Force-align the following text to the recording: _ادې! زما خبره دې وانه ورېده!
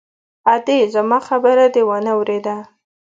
_ادې! 0.53 0.79
زما 0.93 1.19
خبره 1.27 1.65
دې 1.73 1.81
وانه 1.89 2.13
ورېده! 2.19 2.57